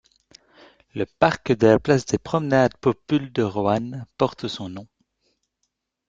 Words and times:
Le 0.95 1.05
parc 1.05 1.51
de 1.51 1.67
la 1.67 1.79
place 1.79 2.07
des 2.07 2.17
Promenades 2.17 2.75
Populle 2.77 3.31
de 3.33 3.43
Roanne 3.43 4.07
porte 4.17 4.47
son 4.47 4.67
nom. 4.67 4.87